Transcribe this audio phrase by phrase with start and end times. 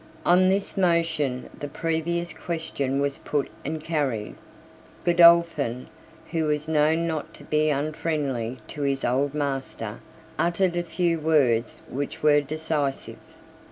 [0.25, 4.33] On this motion the previous question was put and carried.
[5.03, 5.89] Godolphin,
[6.31, 9.99] who was known not to be unfriendly to his old master,
[10.39, 13.19] uttered a few words which were decisive.